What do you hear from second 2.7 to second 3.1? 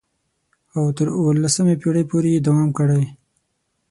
کړی.